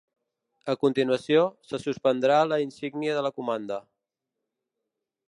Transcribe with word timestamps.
A 0.71 0.75
continuació, 0.83 1.43
se 1.71 1.79
suspendrà 1.83 2.39
la 2.53 2.59
insígnia 2.65 3.19
de 3.19 3.25
la 3.27 3.33
comanda. 3.39 3.79